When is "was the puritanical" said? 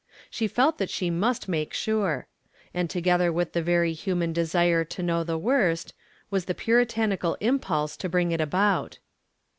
6.31-7.37